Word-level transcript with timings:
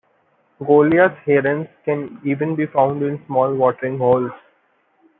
Goliath 0.57 1.15
herons 1.27 1.67
can 1.85 2.19
even 2.25 2.55
be 2.55 2.65
found 2.65 3.03
in 3.03 3.23
small 3.27 3.53
watering 3.53 3.99
holes. 3.99 4.31